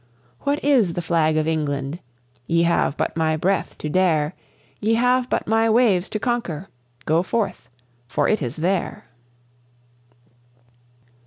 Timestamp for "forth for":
7.21-8.27